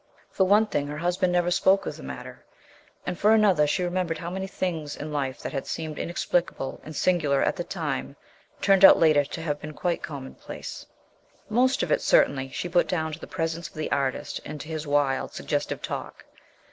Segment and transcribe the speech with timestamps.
[0.31, 2.43] For one thing her husband never spoke of the matter,
[3.05, 6.95] and for another she remembered how many things in life that had seemed inexplicable and
[6.95, 8.15] singular at the time
[8.61, 10.87] turned out later to have been quite commonplace.
[11.49, 14.69] Most of it, certainly, she put down to the presence of the artist and to
[14.69, 16.25] his wild, suggestive talk.